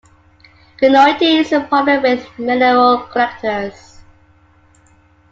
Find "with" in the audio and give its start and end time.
2.01-2.27